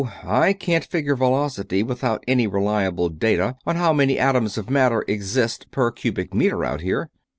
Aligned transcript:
Can't 0.57 0.83
figure 0.83 1.15
velocity 1.15 1.83
without 1.83 2.23
any 2.27 2.47
reliable 2.47 3.07
data 3.09 3.57
on 3.67 3.75
how 3.75 3.93
many 3.93 4.17
atoms 4.17 4.57
of 4.57 4.67
matter 4.67 5.05
exist 5.07 5.69
per 5.69 5.91
cubic 5.91 6.33
meter 6.33 6.65
out 6.65 6.81
here." 6.81 7.11